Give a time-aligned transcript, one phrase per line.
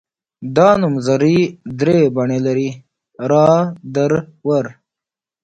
[0.55, 1.37] دا نومځري
[1.79, 2.69] درې بڼې لري
[3.31, 3.49] را
[3.95, 4.11] در
[4.47, 4.65] ور.